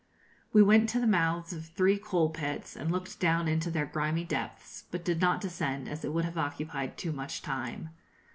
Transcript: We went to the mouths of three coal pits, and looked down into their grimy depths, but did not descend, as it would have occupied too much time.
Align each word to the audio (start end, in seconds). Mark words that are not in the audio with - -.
We 0.51 0.63
went 0.63 0.89
to 0.89 0.99
the 0.99 1.05
mouths 1.05 1.53
of 1.53 1.67
three 1.67 1.99
coal 1.99 2.31
pits, 2.31 2.75
and 2.75 2.91
looked 2.91 3.19
down 3.19 3.47
into 3.47 3.69
their 3.69 3.85
grimy 3.85 4.23
depths, 4.23 4.85
but 4.89 5.05
did 5.05 5.21
not 5.21 5.39
descend, 5.41 5.87
as 5.87 6.03
it 6.03 6.11
would 6.11 6.25
have 6.25 6.39
occupied 6.39 6.97
too 6.97 7.11
much 7.11 7.43
time. 7.43 7.89